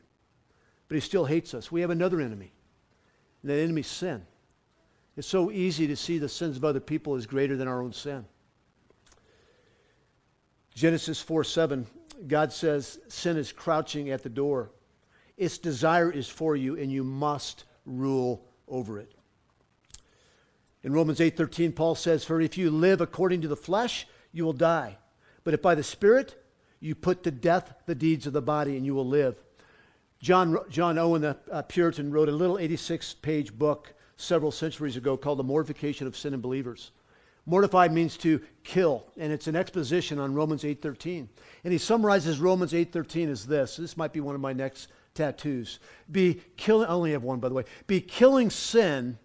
[0.89, 1.71] But he still hates us.
[1.71, 2.53] We have another enemy,
[3.43, 4.25] and that enemy is sin.
[5.17, 7.93] It's so easy to see the sins of other people as greater than our own
[7.93, 8.25] sin.
[10.75, 11.87] Genesis 4 7,
[12.27, 14.71] God says, Sin is crouching at the door.
[15.37, 19.13] Its desire is for you, and you must rule over it.
[20.83, 24.53] In Romans 8:13 Paul says for if you live according to the flesh you will
[24.53, 24.99] die
[25.43, 26.43] but if by the spirit
[26.79, 29.37] you put to death the deeds of the body and you will live.
[30.21, 35.17] John, John Owen, the uh, Puritan, wrote a little 86 page book several centuries ago
[35.17, 36.93] called The Mortification of Sin in Believers.
[37.47, 41.29] Mortify means to kill, and it's an exposition on Romans 8:13.
[41.63, 43.77] And he summarizes Romans 8:13 as this.
[43.77, 45.79] This might be one of my next tattoos.
[46.11, 47.65] Be killing I only have one by the way.
[47.87, 49.19] Be killing sin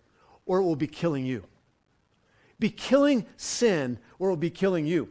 [0.45, 1.45] or it will be killing you.
[2.59, 5.09] Be killing sin or it will be killing you.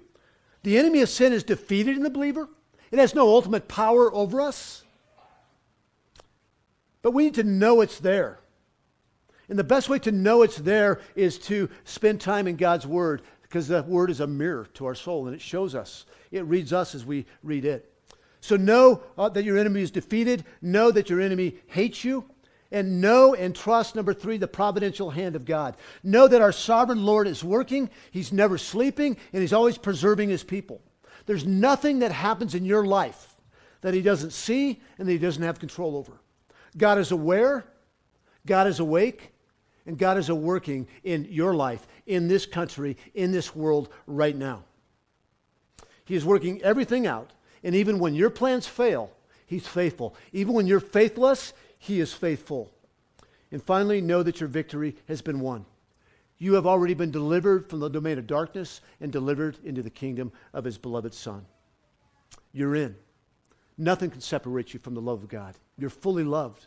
[0.63, 2.49] The enemy of sin is defeated in the believer.
[2.91, 4.85] It has no ultimate power over us.
[7.01, 8.41] But we need to know it's there.
[9.49, 13.23] And the best way to know it's there is to spend time in God's Word
[13.43, 16.05] because the Word is a mirror to our soul and it shows us.
[16.31, 17.93] It reads us as we read it.
[18.41, 20.45] So know uh, that your enemy is defeated.
[20.61, 22.25] Know that your enemy hates you.
[22.71, 25.77] And know and trust, number three, the providential hand of God.
[26.03, 30.45] Know that our sovereign Lord is working, He's never sleeping, and He's always preserving His
[30.45, 30.83] people.
[31.25, 33.37] There's nothing that happens in your life
[33.81, 36.21] that He doesn't see and that He doesn't have control over.
[36.77, 37.65] God is aware,
[38.45, 39.33] God is awake,
[39.89, 44.37] and God is a working in your life, in this country, in this world right
[44.37, 44.63] now.
[46.05, 47.33] He is working everything out,
[47.65, 49.11] and even when your plans fail,
[49.49, 50.15] He's faithful.
[50.33, 52.71] Even when you're faithless, he is faithful.
[53.51, 55.65] And finally, know that your victory has been won.
[56.37, 60.33] You have already been delivered from the domain of darkness and delivered into the kingdom
[60.53, 61.47] of his beloved Son.
[62.53, 62.95] You're in.
[63.79, 65.55] Nothing can separate you from the love of God.
[65.79, 66.67] You're fully loved.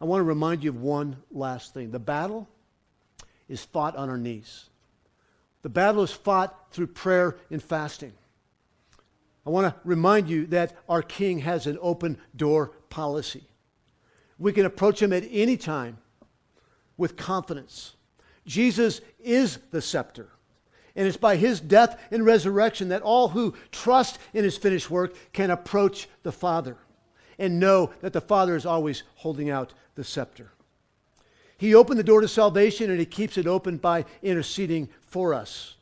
[0.00, 1.90] I want to remind you of one last thing.
[1.90, 2.48] The battle
[3.48, 4.68] is fought on our knees.
[5.62, 8.12] The battle is fought through prayer and fasting.
[9.46, 13.44] I want to remind you that our King has an open door policy.
[14.38, 15.98] We can approach him at any time
[16.96, 17.94] with confidence.
[18.44, 20.28] Jesus is the scepter.
[20.94, 25.14] And it's by his death and resurrection that all who trust in his finished work
[25.32, 26.76] can approach the Father
[27.38, 30.52] and know that the Father is always holding out the scepter.
[31.58, 35.74] He opened the door to salvation and he keeps it open by interceding for us.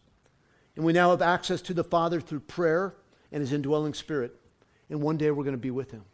[0.76, 2.94] And we now have access to the Father through prayer
[3.30, 4.34] and his indwelling spirit.
[4.88, 6.04] And one day we're going to be with him.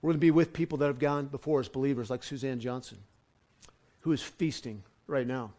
[0.00, 2.98] We're going to be with people that have gone before us, believers like Suzanne Johnson,
[4.00, 5.52] who is feasting right now,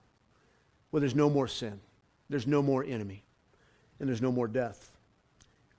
[0.91, 1.79] where there's no more sin,
[2.29, 3.23] there's no more enemy,
[3.99, 4.91] and there's no more death.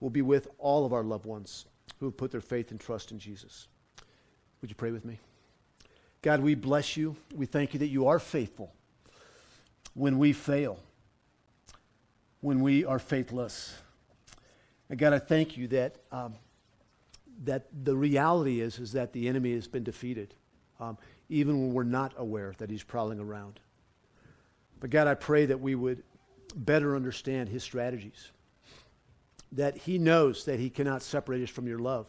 [0.00, 1.66] We'll be with all of our loved ones
[2.00, 3.68] who have put their faith and trust in Jesus.
[4.60, 5.18] Would you pray with me?
[6.24, 7.16] God, we bless you.
[7.34, 8.72] We thank you that you are faithful
[9.92, 10.78] when we fail,
[12.40, 13.74] when we are faithless.
[14.88, 16.36] And God, I thank you that, um,
[17.44, 20.32] that the reality is, is that the enemy has been defeated,
[20.80, 20.96] um,
[21.28, 23.60] even when we're not aware that he's prowling around.
[24.80, 26.02] But God, I pray that we would
[26.56, 28.30] better understand his strategies,
[29.52, 32.06] that he knows that he cannot separate us from your love.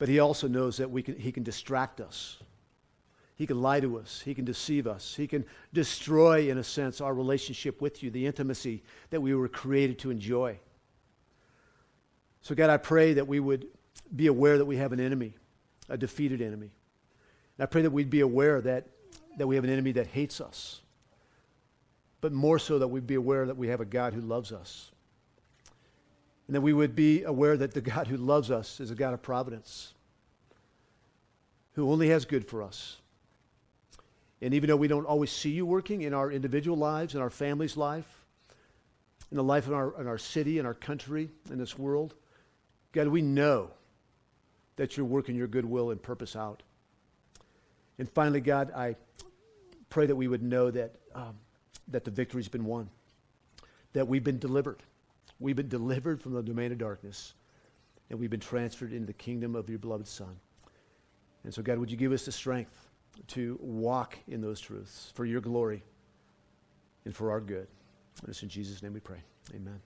[0.00, 2.38] But he also knows that we can, he can distract us.
[3.36, 4.22] He can lie to us.
[4.24, 5.14] He can deceive us.
[5.14, 5.44] He can
[5.74, 10.10] destroy, in a sense, our relationship with you, the intimacy that we were created to
[10.10, 10.58] enjoy.
[12.40, 13.66] So, God, I pray that we would
[14.16, 15.34] be aware that we have an enemy,
[15.90, 16.70] a defeated enemy.
[17.58, 18.86] And I pray that we'd be aware that,
[19.36, 20.80] that we have an enemy that hates us,
[22.22, 24.92] but more so that we'd be aware that we have a God who loves us.
[26.50, 29.14] And that we would be aware that the God who loves us is a God
[29.14, 29.94] of providence,
[31.74, 32.96] who only has good for us.
[34.42, 37.30] And even though we don't always see you working in our individual lives, in our
[37.30, 38.24] family's life,
[39.30, 42.14] in the life of our, in our city, in our country, in this world,
[42.90, 43.70] God, we know
[44.74, 46.64] that you're working your goodwill and purpose out.
[48.00, 48.96] And finally, God, I
[49.88, 51.36] pray that we would know that, um,
[51.86, 52.90] that the victory's been won,
[53.92, 54.82] that we've been delivered.
[55.40, 57.34] We've been delivered from the domain of darkness,
[58.10, 60.38] and we've been transferred into the kingdom of your beloved Son.
[61.44, 62.90] And so, God, would you give us the strength
[63.28, 65.82] to walk in those truths for your glory
[67.06, 67.66] and for our good?
[68.20, 69.22] And it's in Jesus' name we pray.
[69.54, 69.80] Amen.